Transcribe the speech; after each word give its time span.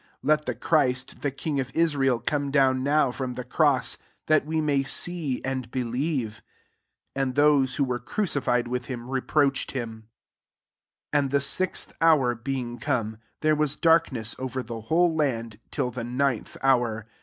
32 0.25 0.27
Let 0.29 0.45
the 0.45 0.55
Christ, 0.55 1.21
the 1.21 1.29
king 1.29 1.59
of 1.59 1.69
Israel, 1.75 2.17
come 2.17 2.49
down 2.49 2.81
now 2.81 3.11
horn 3.11 3.35
the 3.35 3.43
cross, 3.43 3.99
that 4.25 4.47
we 4.47 4.59
may 4.59 4.81
see 4.81 5.43
and 5.45 5.69
believe." 5.69 6.41
And 7.15 7.35
those 7.35 7.75
who 7.75 7.85
Mrere 7.85 8.03
crucified 8.03 8.67
with 8.67 8.87
biiu 8.87 9.05
reproacbed 9.07 9.73
him. 9.73 10.09
33 11.13 11.19
And 11.19 11.29
the 11.29 11.41
sixth 11.41 11.93
hour 12.01 12.33
being 12.33 12.79
come, 12.79 13.19
there 13.41 13.55
was 13.55 13.75
darkness 13.75 14.35
over 14.39 14.63
the 14.63 14.81
whole 14.81 15.13
land, 15.15 15.59
till 15.69 15.91
the 15.91 16.03
ninth 16.03 16.57
hour. 16.63 17.05